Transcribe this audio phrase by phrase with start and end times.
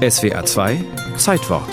[0.00, 0.82] SWA 2
[1.18, 1.68] Zeitwort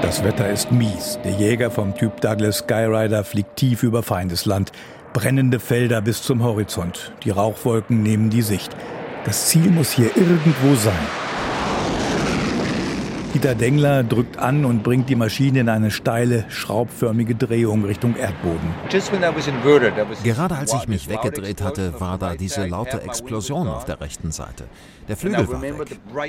[0.00, 1.18] Das Wetter ist mies.
[1.24, 4.70] Der Jäger vom Typ Douglas Skyrider fliegt tief über Feindesland.
[5.12, 7.12] Brennende Felder bis zum Horizont.
[7.24, 8.76] Die Rauchwolken nehmen die Sicht.
[9.24, 11.25] Das Ziel muss hier irgendwo sein.
[13.36, 18.74] Dieter Dengler drückt an und bringt die Maschine in eine steile, schraubförmige Drehung Richtung Erdboden.
[20.24, 24.64] Gerade als ich mich weggedreht hatte, war da diese laute Explosion auf der rechten Seite.
[25.06, 25.74] Der Flügel war weg.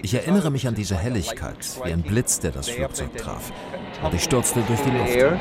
[0.02, 3.54] Ich erinnere mich an diese Helligkeit, wie ein Blitz, der das Flugzeug traf.
[4.04, 5.38] Und ich stürzte durch die Luft.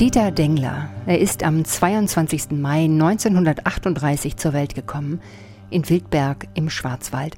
[0.00, 0.90] Dieter Dengler.
[1.06, 2.50] Er ist am 22.
[2.50, 5.22] Mai 1938 zur Welt gekommen,
[5.70, 7.34] in Wildberg im Schwarzwald.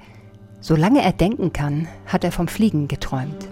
[0.61, 3.47] Solange er denken kann, hat er vom Fliegen geträumt.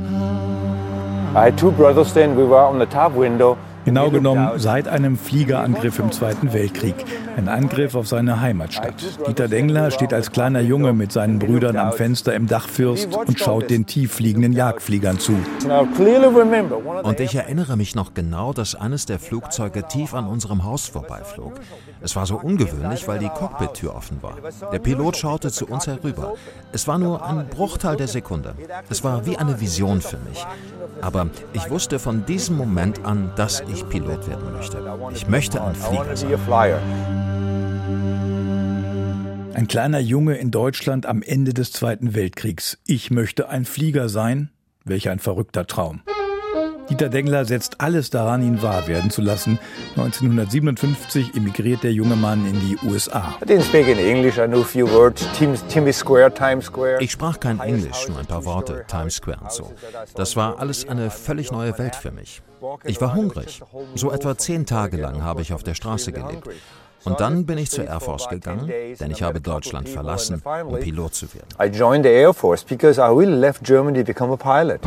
[1.35, 2.37] I had two brothers then.
[2.37, 3.57] We were on the top window.
[3.87, 6.97] Genau genommen seit einem Fliegerangriff im Zweiten Weltkrieg.
[7.37, 8.95] Ein Angriff auf seine Heimatstadt.
[9.29, 13.71] Dieter Dengler steht als kleiner Junge mit seinen Brüdern am Fenster im Dachfirst und schaut
[13.71, 15.37] den tieffliegenden Jagdfliegern zu.
[17.05, 21.61] Und ich erinnere mich noch genau, dass eines der Flugzeuge tief an unserem Haus vorbeiflog.
[22.01, 24.35] Es war so ungewöhnlich, weil die Cockpit-Tür offen war.
[24.73, 26.35] Der Pilot schaute zu uns herüber.
[26.73, 28.55] Es war nur ein Bruchteil der Sekunde.
[28.91, 30.45] Es war wie eine Vision für mich.
[31.01, 34.79] Aber ich wusste von diesem Moment an, dass ich Pilot werden möchte.
[35.15, 36.39] Ich möchte ein Flieger sein.
[39.55, 42.79] Ein kleiner Junge in Deutschland am Ende des Zweiten Weltkriegs.
[42.87, 44.51] Ich möchte ein Flieger sein.
[44.85, 46.03] Welch ein verrückter Traum.
[46.97, 49.59] Dieter Dengler setzt alles daran, ihn wahr werden zu lassen.
[49.97, 53.35] 1957 emigriert der junge Mann in die USA.
[56.99, 59.75] Ich sprach kein Englisch, nur ein paar Worte, Times Square und so.
[60.15, 62.41] Das war alles eine völlig neue Welt für mich.
[62.85, 63.61] Ich war hungrig.
[63.95, 66.49] So etwa zehn Tage lang habe ich auf der Straße gelebt.
[67.05, 71.15] Und dann bin ich zur Air Force gegangen, denn ich habe Deutschland verlassen, um Pilot
[71.15, 71.49] zu werden.
[71.61, 74.81] I joined the Air Force because I really left Germany to become a pilot.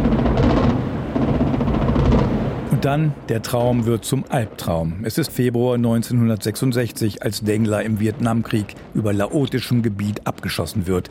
[2.80, 5.02] Und dann, der Traum wird zum Albtraum.
[5.04, 11.10] Es ist Februar 1966, als Dengler im Vietnamkrieg über laotischem Gebiet abgeschossen wird.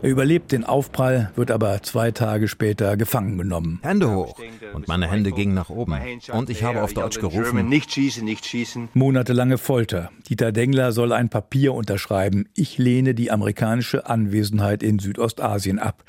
[0.00, 3.80] Er überlebt den Aufprall, wird aber zwei Tage später gefangen genommen.
[3.82, 4.38] Hände hoch.
[4.72, 5.98] Und meine Hände gingen nach oben.
[6.32, 7.68] Und ich habe auf Deutsch gerufen.
[7.68, 8.90] Nicht schießen, nicht schießen.
[8.94, 10.12] Monatelange Folter.
[10.28, 12.48] Dieter Dengler soll ein Papier unterschreiben.
[12.54, 16.04] Ich lehne die amerikanische Anwesenheit in Südostasien ab.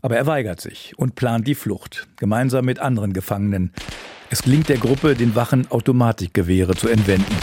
[0.00, 3.72] Aber er weigert sich und plant die Flucht, gemeinsam mit anderen Gefangenen.
[4.34, 7.36] Es gelingt der Gruppe, den Wachen Automatikgewehre zu entwenden.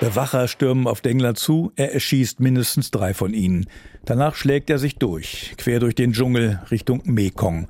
[0.00, 3.66] Bewacher stürmen auf Dengler zu, er erschießt mindestens drei von ihnen.
[4.06, 7.68] Danach schlägt er sich durch, quer durch den Dschungel Richtung Mekong.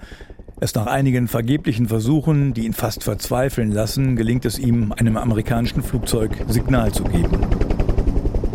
[0.61, 5.83] Erst nach einigen vergeblichen Versuchen, die ihn fast verzweifeln lassen, gelingt es ihm, einem amerikanischen
[5.83, 7.41] Flugzeug Signal zu geben.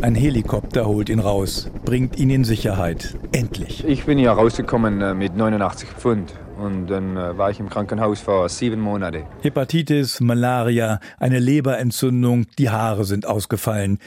[0.02, 3.18] Ein Helikopter holt ihn raus, bringt ihn in Sicherheit.
[3.34, 3.84] Endlich.
[3.86, 6.34] Ich bin hier rausgekommen äh, mit 89 Pfund.
[6.60, 9.24] Und dann äh, war ich im Krankenhaus vor sieben Monaten.
[9.42, 14.00] Hepatitis, Malaria, eine Leberentzündung, die Haare sind ausgefallen.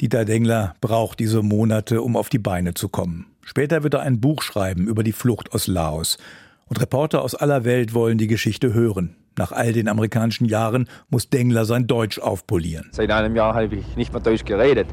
[0.00, 3.26] Dieter Dengler braucht diese Monate, um auf die Beine zu kommen.
[3.44, 6.18] Später wird er ein Buch schreiben über die Flucht aus Laos.
[6.66, 9.16] Und Reporter aus aller Welt wollen die Geschichte hören.
[9.36, 12.88] Nach all den amerikanischen Jahren muss Dengler sein Deutsch aufpolieren.
[12.92, 14.88] Seit einem Jahr habe ich nicht mehr Deutsch geredet.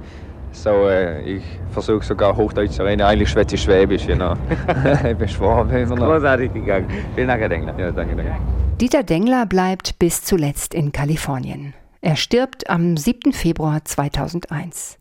[0.56, 3.02] So, äh, ich versuche sogar Hochdeutsch zu reden.
[3.02, 4.34] Eigentlich schwätze ich Schwäbisch, genau.
[5.10, 5.86] ich bin Schwabe.
[5.86, 6.88] Großartig gegangen.
[7.14, 7.76] Vielen Dank, Herr Dengler.
[7.78, 8.36] Ja, danke, danke.
[8.80, 11.74] Dieter Dengler bleibt bis zuletzt in Kalifornien.
[12.02, 13.34] Er stirbt am 7.
[13.34, 14.94] Februar 2001.